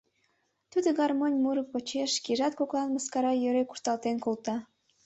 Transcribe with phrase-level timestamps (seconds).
[0.71, 4.55] Тудо гармонь муро почеш шкежат коклан мыскара йӧре кушталтен колта.